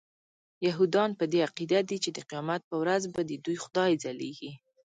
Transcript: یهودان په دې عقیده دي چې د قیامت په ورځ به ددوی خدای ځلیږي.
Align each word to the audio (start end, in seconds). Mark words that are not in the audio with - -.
یهودان 0.67 1.09
په 1.19 1.25
دې 1.31 1.39
عقیده 1.47 1.79
دي 1.89 1.97
چې 2.03 2.09
د 2.13 2.19
قیامت 2.29 2.61
په 2.69 2.75
ورځ 2.81 3.03
به 3.13 3.21
ددوی 3.29 3.57
خدای 3.63 3.91
ځلیږي. 4.03 4.51